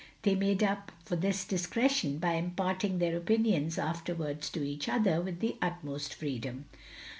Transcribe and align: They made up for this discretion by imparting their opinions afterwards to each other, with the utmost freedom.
They 0.23 0.33
made 0.33 0.63
up 0.63 0.91
for 1.05 1.15
this 1.15 1.45
discretion 1.45 2.17
by 2.17 2.33
imparting 2.33 2.97
their 2.97 3.15
opinions 3.15 3.77
afterwards 3.77 4.49
to 4.49 4.63
each 4.63 4.89
other, 4.89 5.21
with 5.21 5.41
the 5.41 5.57
utmost 5.61 6.15
freedom. 6.15 6.65